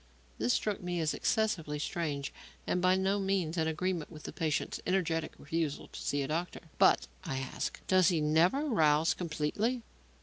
This 0.39 0.51
struck 0.53 0.81
me 0.81 0.99
as 0.99 1.13
excessively 1.13 1.77
strange 1.77 2.33
and 2.65 2.81
by 2.81 2.95
no 2.95 3.19
means 3.19 3.55
in 3.55 3.67
agreement 3.67 4.11
with 4.11 4.23
the 4.23 4.33
patient's 4.33 4.79
energetic 4.87 5.33
refusal 5.37 5.89
to 5.89 6.01
see 6.01 6.23
a 6.23 6.27
doctor. 6.27 6.61
"But," 6.79 7.05
I 7.23 7.37
asked, 7.37 7.85
"does 7.85 8.07
he 8.09 8.19
never 8.19 8.65
rouse 8.65 9.13
completely?" 9.13 9.83